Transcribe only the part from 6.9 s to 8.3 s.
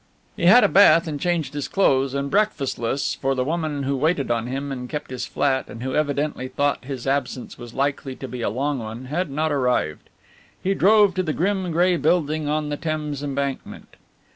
absence was likely to